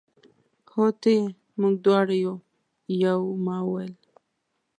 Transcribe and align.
هو 0.73 0.85
ته 1.01 1.09
یې، 1.17 1.23
موږ 1.59 1.73
دواړه 1.85 2.15
یو، 2.25 2.35
یو. 3.03 3.21
ما 3.45 3.57
وویل. 3.63 3.93